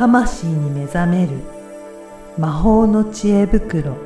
[0.00, 1.36] 魂に目覚める
[2.38, 3.98] 魔法の知恵袋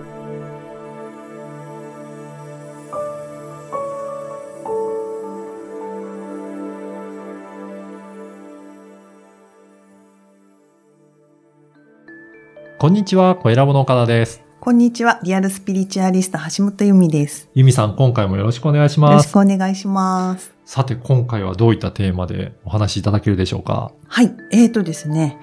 [12.80, 14.42] こんにちは、小ラボの岡田です。
[14.58, 15.20] こんにちは。
[15.22, 17.48] リアルスピリチュアリスト橋本由美です。
[17.54, 19.28] ゆみさん、今回もよろしくお願いしよろます。
[19.28, 20.52] しくお願いします。
[20.64, 23.92] さて、今回はどういったテーマでお話しいただけるでしょうか？
[24.08, 24.34] はい。
[24.50, 25.38] えーとですね、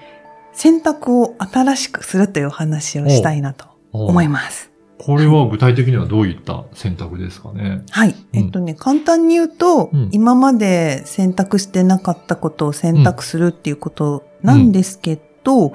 [0.53, 4.71] 選択を新しくするというお話をしたいなと思います。
[4.99, 7.81] これは具体的にはどういった選択ですかね？
[7.89, 8.15] はい。
[8.33, 10.09] えっとね、簡単に言うと、うん。
[10.11, 15.73] 今まで選択してなかったことを選択するっていうことなんですけど、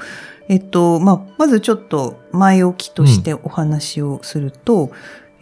[0.49, 4.93] えっと、まあ、まずちょっと前置きとしてお話をすると、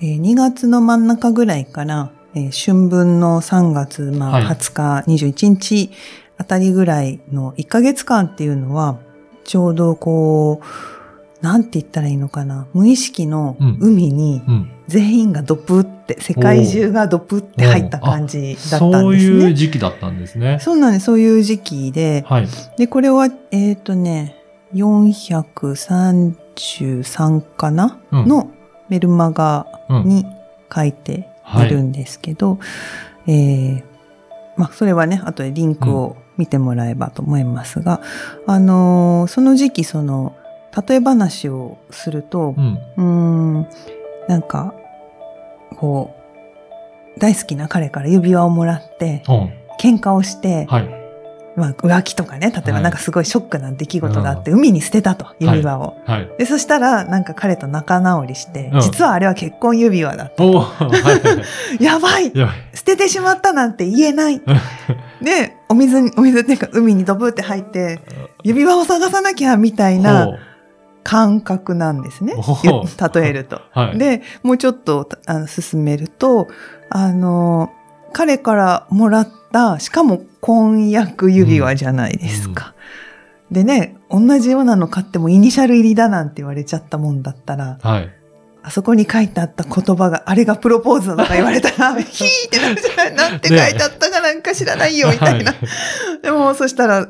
[0.01, 4.45] えー2月の真ん中ぐらいから、えー春分の3月、まあ、はい。
[4.47, 5.91] 20日、21日
[6.39, 8.99] あたりぐらいの1ヶ月間っていうのは、
[9.45, 14.71] ちょうどこう、なんて言ったらいいのかな、無意識の海にうん。
[14.87, 18.81] 全員がドプって、世界中がドプって入った感じだったんですね。
[18.81, 20.59] そういう時期だったんですね。
[20.61, 21.07] そうなんです。
[21.07, 22.23] そういう時期で。
[22.29, 22.49] はい。
[22.77, 24.37] で、これは、えっ、とね、
[24.75, 28.51] 433かな、うんの
[28.91, 30.09] メルマガうん。
[30.09, 30.27] に
[30.75, 31.29] 書いて
[31.59, 32.59] いるんですけど、
[33.27, 33.83] えー
[34.57, 38.01] まあ、それはね、後でリンクを見てもらえばと思いますが、
[38.47, 40.35] あのーその時期、その、
[40.89, 42.79] 例え話をするとう、ん。
[42.97, 43.69] うーん、
[44.29, 44.75] なんか、
[45.77, 46.15] こ
[47.17, 49.53] う、大好きな彼から指輪をもらって、うん。
[49.81, 51.05] 喧嘩をして、はい。
[51.57, 55.97] まあ浮気とかね、例えはいばなんかすごいショックな出来事があって、海に捨てたと、指輪を。
[56.05, 56.29] はい。
[56.39, 60.33] で、そしたら、なんか彼と仲直りして、うん実はあれは結婚指輪だ。
[60.39, 61.79] おーはい。
[61.83, 62.57] やばいやばい。
[62.75, 64.41] 捨ててしまったなんて言えない
[65.25, 68.01] で、お水に、お水っていうか海にドブって入って、
[68.43, 70.39] 指輪を探さなきゃみたいな
[71.03, 72.35] 感覚なんですね
[73.15, 73.61] 例えると。
[73.73, 73.99] はい。
[73.99, 76.49] で、もうちょっとあの進めると、
[76.91, 77.73] あの、
[78.13, 82.75] 彼からもらった、しかも婚約指輪じゃないですか。
[83.51, 88.11] でね、同じようなの買ってもイニシャル入りだなんて言われちゃったもんだったら、はい。
[88.67, 95.53] あそこに書いてあった言葉が、あれがプロポーズだとか言われたら、 ヒーってなるじゃないなんて書いてあったかなんか知らないよ、みたいな。
[95.53, 95.59] は
[96.23, 97.07] でも、そしたら、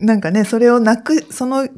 [0.00, 1.68] なんかね、それをなく、その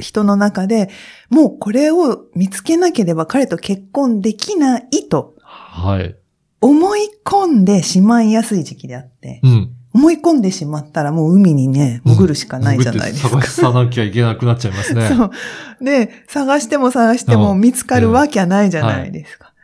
[0.00, 0.90] 人の中で、
[1.30, 6.16] もうこれを見つけなければ彼と結婚できないとはい。
[6.60, 9.75] 思い込んでしまいやすい時期であって、うん。
[9.96, 13.30] 思い込んでしまったらもう海にね、潜るしかないじゃないですか。
[13.30, 15.08] 探さなきゃいけなくなっちゃいますね。
[15.08, 15.30] そう。
[15.82, 19.54] で、探しても探してもうん見つかるわけはないじゃないですか。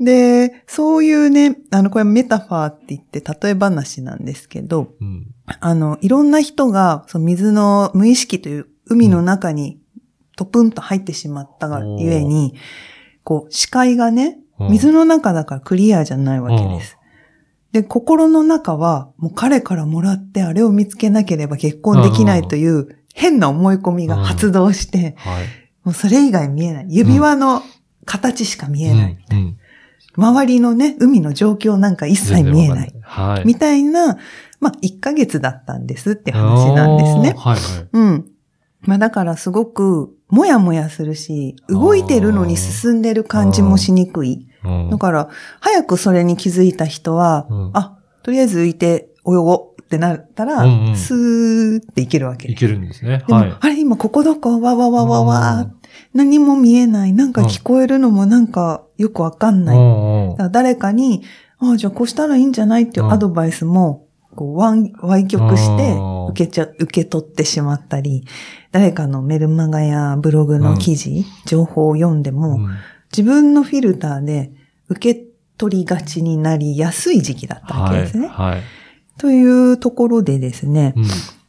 [0.00, 5.26] で、そういうね、あの、これメタファーって言って例え話なんですけど、うん。
[5.60, 9.78] あの、いろんな人が、その水の無意識という海の中に
[10.36, 12.54] トプンと入ってしまったがゆえに、
[13.24, 14.38] こう、視界がね、
[14.70, 16.96] 水の中だからクリアじゃないわけです。
[17.72, 25.46] で、心の中は、もう彼からもらってあれを見つけなければ結婚できないという変な思い込みが発動して、はい。
[25.84, 26.86] もうそれ以外見えない。
[26.90, 27.62] 指輪の
[28.04, 29.18] 形しか見えない。
[29.30, 29.36] うん。
[29.36, 29.58] うん
[30.16, 32.92] 周りのね、海の状況なんか一切見えない。。
[33.00, 33.46] はい。
[33.46, 34.18] みたいな、
[34.60, 37.34] まあ、1ヶ月だったんですって話なんですね。
[37.36, 37.88] はいはい。
[37.92, 38.26] うん。
[38.82, 44.48] まあだからすごく、もやもやするし、動いてるのに進んでる感じもしにくい。
[44.64, 44.90] うん。
[44.90, 45.28] だから、
[45.60, 47.70] 早くそれに気づいた人は、うん。
[47.74, 50.96] あ、とりあえず浮いて泳ごうってなったら、うんうん。
[50.96, 52.50] スーっていけるわけ。
[52.50, 53.24] いけるんですね。
[53.26, 53.56] でも、はい。
[53.58, 54.60] あれ今ここどこ？
[54.60, 55.72] わわわわわうん
[56.14, 57.12] 何も見えない。
[57.12, 59.78] なんか聞こえるのもなんかよくわかんない。
[59.78, 61.22] うん誰かに、
[61.58, 62.84] ああ、じゃあこうしたらいいんじゃない？
[62.84, 68.24] っていうアドバイスも、こう、わん、歪曲してうん、受けちゃ、受け取ってしまったり、
[68.72, 72.70] 誰かのメルマガやブログの記事、情報を読んでも、うん
[73.16, 74.52] 自分のフィルターで
[74.88, 75.24] 受け
[75.58, 78.26] 取りがちになりやすい時期だったわけですね。
[78.26, 78.50] はい。
[78.52, 78.62] はい。
[79.18, 81.04] というところでですね、うん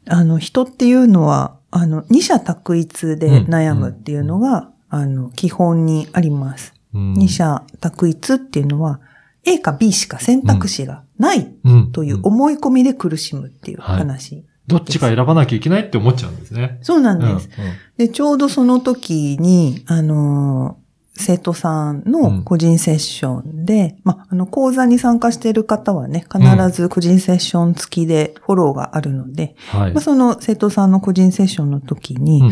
[0.05, 6.73] あの、人っていうのは、あの、二者択一で悩むっていうのが、あの、基本にあります。
[6.93, 8.99] うん二者択一っていうのは、
[9.45, 14.45] A か B しか選択肢がないうんという思い込みで苦しむっていう話。
[14.67, 16.77] どっちか選ばなきゃいけないって思っちゃうんですね。
[16.81, 17.49] そうなんうんです。
[17.97, 20.82] で、ちょうどその時に、あのー
[21.15, 30.01] 生徒さんの個人セッションで、まあ、あの、講座に参加している方はね、必ず個人セッション付きでフォローがあるので、はいまあ、。
[30.01, 32.51] その生徒さんの個人セッションの時に、うん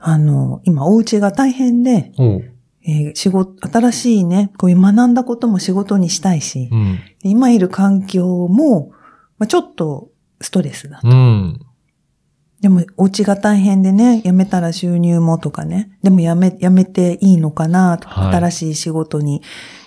[0.00, 2.12] あの、今お家が大変で、
[2.82, 6.98] えー仕事、新しいね、こういう学んだことも仕事にしたいし、うん。
[7.22, 8.92] 今いる環境も、
[9.38, 10.08] まあ、ちょっと
[10.40, 11.00] ストレスだ。
[11.02, 11.60] うん。
[12.60, 15.96] でも、お家が大変でね、辞めたら収入もとかね。
[16.02, 19.42] でも辞め、辞めていいのかなとか、はい新しい仕事に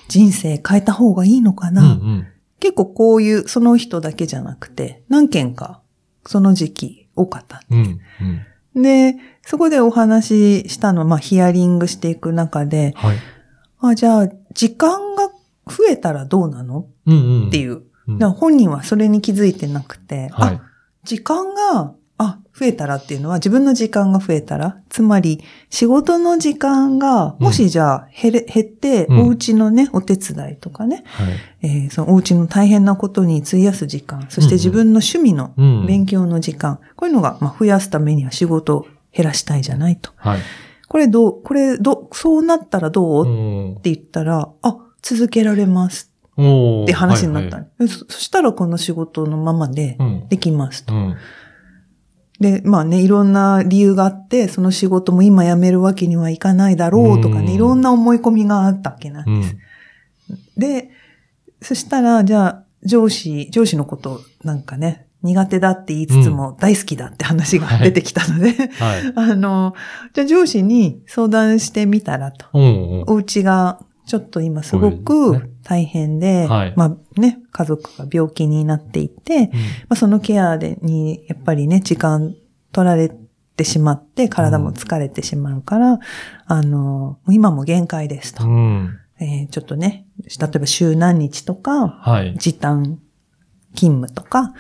[0.08, 2.28] 人生変えた方がいいのかうんな、うん。
[2.60, 5.82] 結構こういう、その人だけじゃなくて、何件か、
[6.26, 7.62] その時期多かった。
[7.70, 8.00] うん
[8.76, 8.82] うん。
[8.84, 13.18] で、そこでお話ししたのは、まあ、ヒアリングしていく中で、はい。
[13.80, 15.28] あ、じゃあ、時間が
[15.68, 16.88] 増えたらどうなの？
[17.06, 17.48] うんうん。
[17.50, 17.82] っていう。
[18.38, 20.62] 本人はそれに気づいてなくて、はいあ、。
[21.04, 31.34] 時間が、あ、増えたらっていうのは自分の時間が増えたら、つまり仕事の時間が、もしじゃあ減れ、減って、うんお家のね、お手伝いとかね、はい。
[31.64, 35.86] えーそのお家の大変なことに費やす時間、そして自分の趣味のうん。
[35.88, 40.12] 勉強の時間、こういうのが、まあ、増やすためには仕事を減らしたいじゃないと。
[40.18, 40.40] はい。
[40.88, 48.06] これどう、これどう、そうなったらどう、うんって言ったら、あ、続けられますって話になった、はいねそ。
[48.08, 50.28] そしたらこの仕事のままではいうん。
[50.28, 50.94] できますと。
[50.94, 51.16] うん。
[52.42, 59.58] で、まあね、いろんな理由があって、その仕事も今辞めるわけにはいかないだろうとかうんね、いろんな思い込みがあったわけなんうんです。。
[60.58, 60.90] で、
[61.62, 69.14] そしたら、じゃあ、上司、上司のことなんかね、苦手だって言いつつも大好きだって話が出てきたので、はい。
[69.16, 69.76] あの、
[70.14, 72.48] じゃあ上司に相談してみたらと。
[72.56, 73.04] うんうん。
[73.06, 79.52] お家がちょっと今すごくね大変で、はいまあね、家族が病気になっていて、ま
[79.90, 82.36] あ、そのケアでに、やっぱりね、時間
[82.72, 83.12] 取られ
[83.56, 86.00] てしまって、体も疲れてしまうから、
[86.46, 88.46] あの、もう今も限界ですと。
[88.46, 88.98] うん。
[89.20, 92.36] えーちょっとね、例えば週何日とか、はい。
[92.38, 93.00] 時短
[93.76, 94.54] 勤務とか、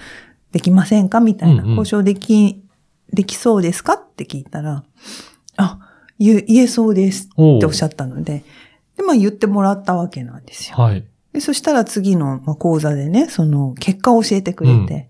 [0.51, 2.63] できませんかみたいな、うんうん交渉でき、
[3.13, 4.83] できそうですかって聞いたら、
[5.57, 5.79] あ、
[6.19, 8.43] 言え、そうですおっておっしゃったので、
[9.01, 10.77] で、まあ言ってもらったわけなんですよ。
[10.77, 11.03] はい。
[11.33, 15.09] で、そしたら次のまあ講座でね、その結果を教えてくれて、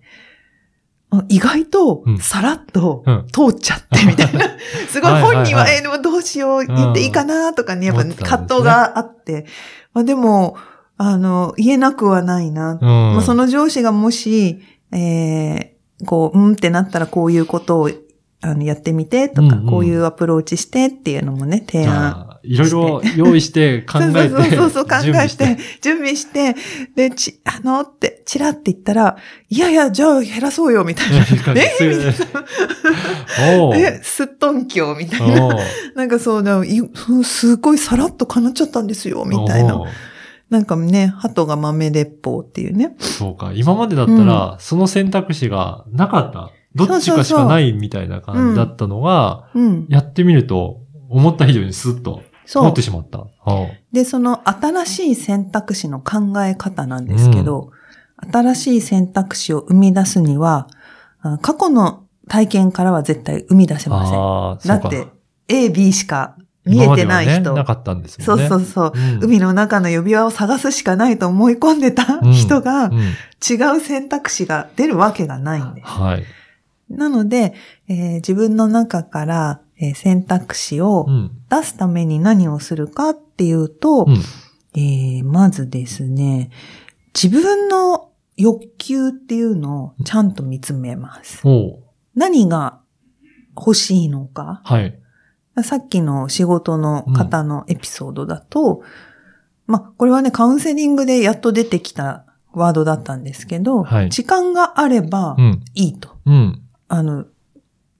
[1.09, 4.45] あ意外とうんさらっとうん通っちゃってみたいな。
[4.87, 9.45] すごい本人は、えーでもどうしよう、言っていいかなとかね、やっぱ葛藤があって。
[9.93, 10.55] まあでも、
[10.97, 12.73] あの、言えなくはないな。
[12.73, 12.79] うん。
[12.79, 14.59] まあその上司がもし、
[14.91, 15.71] えー
[16.05, 17.89] こう、うんってなったらこういうことを
[18.41, 24.29] あのやってみてとか、うんうんこういうアプローチしてっていうのもね、提案あ、いろいろ用意して考えて。
[24.29, 26.55] そ うそうそうそう、考準備えて、準備して、
[26.95, 29.15] で、ち、あのって、チラって言ったら、
[29.49, 31.17] いやいや、じゃあ減らそうよ、みたいな。
[33.75, 35.55] えすっとんきょう、みたいな。
[35.95, 36.81] なんかそうだ、い
[37.23, 39.83] すごいさらっと叶っちゃったんですよ、みたいな
[40.49, 42.95] なんかね、鳩が豆鉄砲っていうね。
[42.99, 43.53] そうか。
[43.55, 46.51] 今までだったら、その選択肢がなかった。
[46.75, 49.85] どっちかしかないみたいな感じだったのが、うん。
[49.89, 52.81] やってみると、思った以上にスッと通そうって。
[52.81, 53.19] しまった。
[53.45, 57.71] あで、その新しい選択肢の考え方なんですけど、
[58.31, 60.67] 新しい選択肢を生み出すには、
[61.21, 64.79] あ過去の体験からは絶対生み出せません。
[64.81, 65.07] だって、
[65.49, 67.51] A、B しか見えてない人。
[67.51, 68.49] ね、なかったんですそうもんね。
[68.49, 68.93] そうそう。
[68.95, 73.01] うん海の中の指輪を探すしかないと思い込んでたうん人が、うん
[73.43, 75.87] 違う選択肢が出るわけがないんです。
[75.87, 76.23] はい。
[76.91, 77.53] なので、
[77.87, 81.31] えー自分の中から、えー選択肢をうん。
[81.49, 84.13] 出すために何をするかっていうと、うん。
[84.75, 86.49] えーまずですね、
[87.13, 91.41] 自分の欲求っていうのをちゃんと見つめます。
[91.45, 91.83] おう
[92.15, 92.79] 何が
[93.55, 94.61] 欲しいのか。
[94.63, 94.97] はい。
[95.63, 98.83] さっきの仕事の方のエピソードだと、
[99.67, 105.61] まあ、これはね、カウンセリングでやっと出てきたワードだったんですけど、はい時間があればうん。
[105.73, 106.17] いいと。
[106.25, 106.60] うん。
[106.93, 107.25] あの、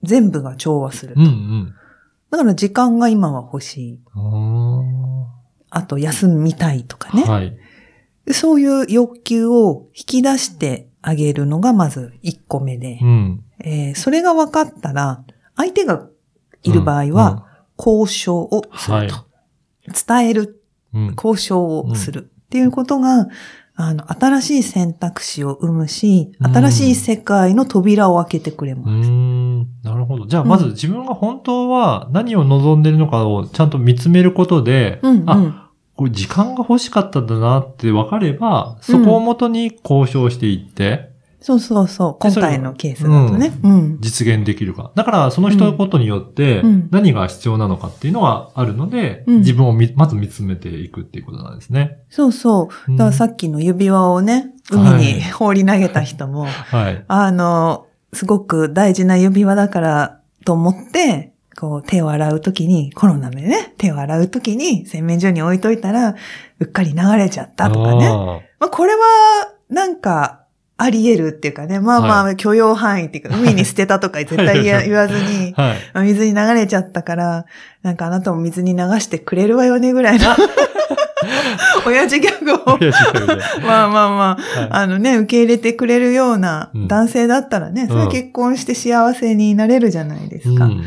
[0.02, 1.20] 全部が調和すると。
[1.20, 1.26] うん。
[1.26, 1.74] うん。
[2.30, 4.00] だから時間が今は欲しい。
[4.14, 5.26] あ
[5.70, 7.24] あと休みたいとかね。
[7.24, 7.56] ーはい。
[8.32, 13.44] そういう欲求を引き出してあげるのがまず1個目で、うん。
[13.64, 15.24] えーそれが分かったら、
[15.56, 16.06] 相手が
[16.62, 17.46] いる場合は、
[17.78, 19.24] 交渉をすると。
[20.06, 21.14] 伝える、うん、うん。
[21.16, 23.28] 交渉をするっていうことが、
[23.74, 29.08] あの、新しい選択肢を生むし、うん新しい世界の扉を開けてくれます。
[29.10, 29.60] ん。
[29.82, 30.26] なるほど。
[30.26, 35.30] じゃあ、まず自分が本当は何を望んでるのかをちゃんと見つめることで、うん、うん。
[35.30, 41.11] あ、これ時間が欲しかったんだなって分かれば、そこをもとに交渉していって、
[41.42, 42.16] そうそうそう。
[42.20, 43.52] 今回のケースだとね。
[43.62, 43.98] うん。
[44.00, 44.92] 実現できるか。
[44.94, 51.98] だから、その人のことによってうん、何が必要なのかっていうのがあるので、うん自分をみまず見つめていくっていうことなんですね。
[52.10, 52.90] そうそう。
[52.92, 57.04] だからさっきの指輪をね、海に 放り投げた人も、 はい。
[57.08, 66.14] あの、すごく大事な指輪だからと思って、こう手を洗うときに、コロナでね、手を洗うときに洗面所に置いといたら、
[66.60, 68.06] うっかり流れちゃったとかね。
[68.06, 68.14] あ
[68.60, 69.00] まあ、これは、
[69.68, 70.41] なんか、
[70.82, 75.76] あり得るっていうかね、まあまあ許容範囲っていうか、海に捨てたとか 絶対言わ言わずに、はい。
[75.94, 77.44] まあ水に流れちゃったから、
[77.82, 80.26] なんかあなたも水に流してくれるわよねぐらいの、
[81.86, 82.78] 親父ギャグを、
[83.66, 84.68] まあまあまあ、はい。
[84.70, 90.66] あのね、受け入れてくれるようなうん男性だったらね、それは結婚して幸せになれるじゃないですか。
[90.66, 90.84] っうん。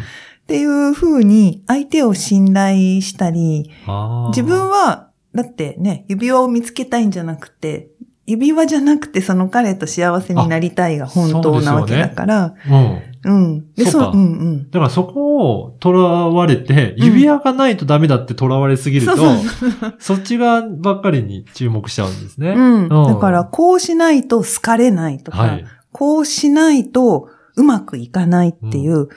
[0.47, 3.71] ていう風に相手を信頼したり、
[4.29, 7.87] 自分は、だってね、指輪を見つけたいんじゃなくて、
[8.25, 13.01] 指輪じゃなくてその彼と幸せになりたいが本当なわけだから、うん。
[13.25, 13.73] うん。
[13.73, 14.71] で、そうかうんうん。
[14.71, 19.37] だからそこを囚われて、指輪がないとダメだって囚われすぎると、そう
[19.99, 22.49] そっち側ばっかりに注目しちゃうんですね。
[22.51, 22.89] うん。
[22.89, 25.65] だから、こうしないと好かれないとか、はい。
[25.91, 29.09] こうしないとうまくいかないっていう、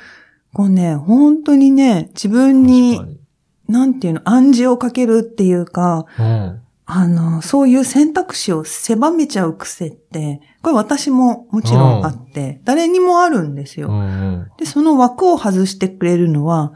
[0.52, 3.18] こうね、本当にね、自分にに
[3.68, 6.60] なんていうの、暗示をかけるっていうか、うん。
[6.90, 13.88] あの、そういう選択肢を狭めちゃう癖って、これ私ももちろんあって、誰にもあるんですよ。
[13.88, 14.50] うんうん。
[14.56, 16.72] で、その枠を外してくれるのは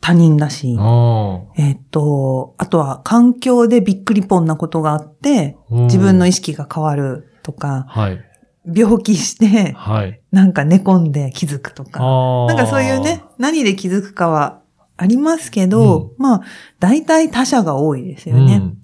[0.00, 8.24] 他人だし、あえっと、あとは環境でびっくりぽんなことがあって、ー自分の意うん識が変わるとか、はい。
[8.72, 10.20] 病気して、はい。
[10.30, 11.98] なんか寝込んで気づくとか。
[12.46, 14.60] なんかそういうね、何で気づくかは
[14.96, 16.40] ありますけど、まあ、
[16.78, 18.56] 大体他者が多いですよね。
[18.56, 18.78] うん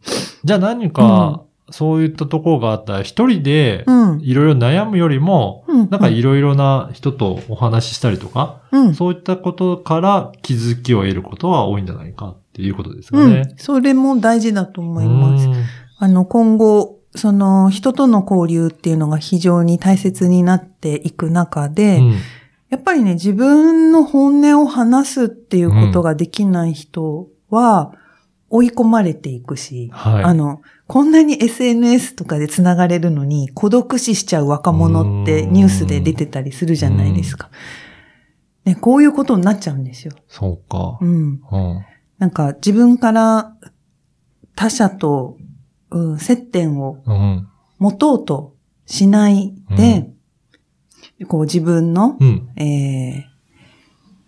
[0.47, 4.21] じゃあ何か、そういったところがあったら、一人でうん。
[4.21, 5.91] いろいろ悩むよりも、うん。
[5.91, 8.95] なんかいろいろな人とお話ししたりとか、うん。
[8.95, 13.55] そういったことから気づきを得ることは多いんじゃないかっていうことですかうんね。。
[13.57, 15.49] それも大事だと思います。
[15.49, 15.55] うん
[15.99, 22.15] あの、今後、その、人との交流っていうのが非常に大切になっていく中で、うん
[22.69, 27.93] やっぱりね、自分の本音を話すっていうことができない人は、
[28.49, 30.25] 追い込まれていくし、はい。
[30.25, 37.51] あの、こんなに SNS とかで繋がれるのに孤独死しちゃう若者ってうんニュースで出てたりするじゃないですか。
[38.65, 40.13] ね、こういうことになっちゃうんですよ。
[40.29, 41.05] そうかう。
[41.05, 41.09] ん。
[41.09, 41.85] うん。
[42.19, 43.57] なんか自分から
[44.55, 45.37] 他者と、
[45.91, 47.49] うん、接点をうん。
[47.79, 48.55] 持とうと
[48.87, 50.09] しないで、
[51.29, 52.49] こう自分の、うん。
[52.57, 53.36] えー、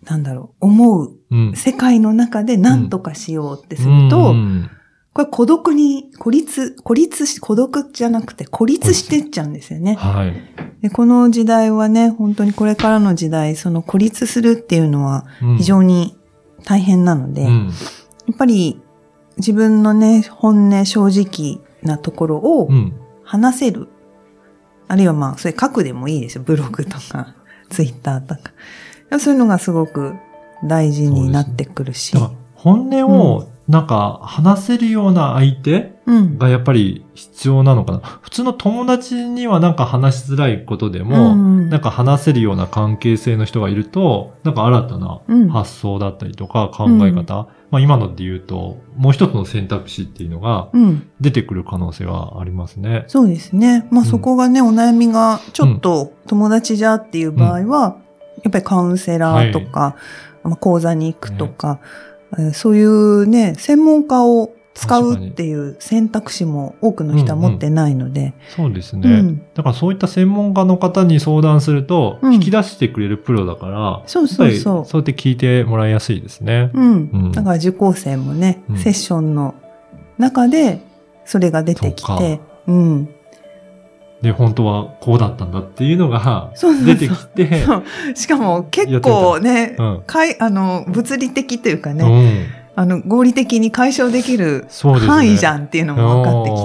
[0.05, 1.53] なんだろう、思ううん。
[1.55, 4.69] 世界の中で何とかしようってするうと、ん
[5.11, 9.95] これ孤独に、孤立、孤立し、孤独じゃなくて孤立してっちゃうんですよね。
[9.95, 10.35] はい。
[10.81, 16.15] でこの時代はね、本当にこれからの時代、その孤立するっていうのはうん非常に
[16.63, 17.69] 大変なので、やうん。
[17.69, 18.79] っぱり
[19.37, 22.93] 自分のね、本音、正直なところをうん。
[23.23, 23.89] 話せる。
[24.87, 26.43] あるいはまあ、それ書くでもいいですよ。
[26.43, 27.35] ブログとか、
[27.69, 28.51] ツイッターとか。
[29.17, 30.15] そういうのがすごく
[30.63, 32.13] 大事になってくるし。
[32.13, 36.37] だから本音をなんか話せるような相手うん。
[36.39, 37.99] がやっぱり必要なのかな。
[37.99, 51.07] 普通の友達にはなんか話しづらいことでも、うんなんか話せるような関係性の人がいると、なんか新たなうん発想だったりとか考え方、まあ今ので言うと、もう一つの選択肢っていうのがうん。
[51.21, 53.03] 出てくる可能性はありますね。
[53.07, 53.87] そうですね。
[53.91, 57.97] まあうんそこがね、お悩みがちょっと友達じゃっていう場合は、
[58.43, 59.95] やっぱりカウンセラーとか、
[60.43, 69.09] まあ講座に行くとか、えーそういうね、専門家を使うっていう選択肢も多くの人は持ってないので、そうですね。
[69.09, 74.85] うんだからそういった専門家の方に相談すると、うん引き出してくれるプロだから、そうやっぱりそうそう。
[74.85, 76.71] そうやって聞いてもらいやすいですね。
[76.73, 77.09] うん。
[77.11, 79.55] うんだから受講生もね、うんセッションの
[80.17, 80.81] 中で
[81.25, 83.09] それが出てきそうて、うん。
[84.21, 86.51] で、本当はこうだったんだっていうのが
[86.85, 87.83] 出てきて、そう
[88.15, 90.03] しかも結構ね、うん。
[90.05, 92.59] かい、あの、物理的というかね、うん。
[92.75, 94.67] あの、合理的に解消できる。
[94.83, 96.55] 範囲じゃんっていうのも分かってき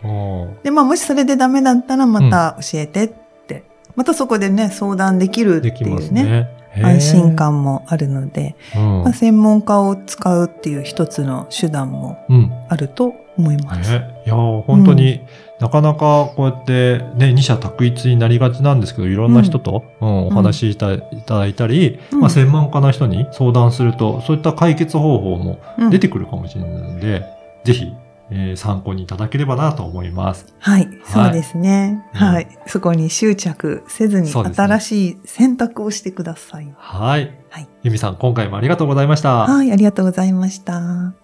[0.00, 0.62] て、おー。
[0.64, 3.08] で、まあ、もしそれでダメだったらまた教えてっ
[3.46, 3.64] て、
[3.94, 6.48] またそこでね、相談できるっていうね、
[6.80, 7.36] 安心。
[7.36, 9.12] 感もあるので、うんまあ、。
[9.12, 12.52] 専門家を使うっていう一つの手段もうん。
[12.68, 13.92] あると思います。
[13.92, 15.20] えいやー本当に、
[15.60, 27.24] なかなかこうやってね、二者択一になりがちなんですけど、いろんな人と、うんお話しいただいたり、うんまあ、専門家の人に相談すると、そういった解決方法もうん出てくるかもしれないので、
[27.64, 27.94] ぜひ、
[28.32, 30.54] えー参考にいただければなと思います。
[30.58, 32.04] はい、そうですね。
[32.14, 32.48] うんはい。
[32.66, 36.72] そこに執着せずに新しい選択をしてください。
[36.76, 37.38] はい。
[37.50, 39.46] はいゆみさん、今回もありがとうございました。
[39.46, 41.21] はい、ありがとうございました。